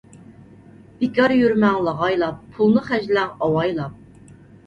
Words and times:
بىكار 1.01 1.33
يۈرمەڭ 1.39 1.77
لاغايلاپ، 1.87 2.41
پۇلنى 2.55 2.83
خەجلەڭ 2.87 3.35
ئاۋايلاپ. 3.49 4.35